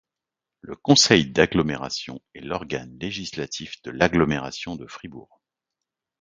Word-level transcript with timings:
Le 0.61 0.75
Conseil 0.75 1.27
d'agglomération 1.31 2.19
est 2.33 2.39
l'organe 2.39 2.97
législatif 2.97 3.79
de 3.83 3.91
l'Agglomération 3.91 4.75
de 4.75 4.87
Fribourg. 4.87 5.43